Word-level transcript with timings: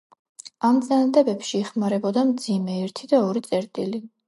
ამ 0.69 0.79
წინადადებებში 0.87 1.53
იხმარებოდა 1.61 2.25
მძიმე, 2.33 2.81
ერთი 2.89 3.13
და 3.15 3.23
ორი 3.31 3.47
წერტილი. 3.53 4.05